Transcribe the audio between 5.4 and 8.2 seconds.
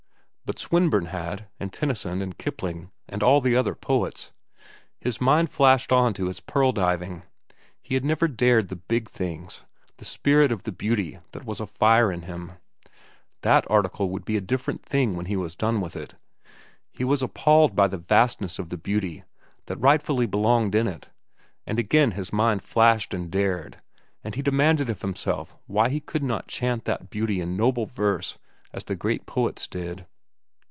flashed on to his "Pearl diving." He had